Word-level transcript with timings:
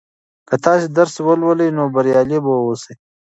که 0.47 0.55
تاسې 0.65 0.87
درس 0.97 1.15
ولولئ 1.27 1.69
نو 1.77 1.83
بریالي 1.95 2.39
به 2.45 2.51
سئ. 2.83 2.93